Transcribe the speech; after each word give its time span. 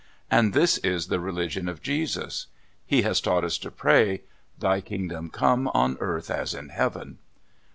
And 0.31 0.55
this 0.55 0.79
is 0.79 1.09
the 1.09 1.19
religion 1.19 1.69
of 1.69 1.83
Jesus. 1.83 2.47
He 2.87 3.03
has 3.03 3.21
taught 3.21 3.43
us 3.43 3.59
to 3.59 3.69
pray 3.69 4.23
"Thy 4.57 4.81
kingdom 4.81 5.29
come 5.29 5.67
on 5.75 5.95
earth 5.99 6.31
as 6.31 6.55
in 6.55 6.69
heaven." 6.69 7.19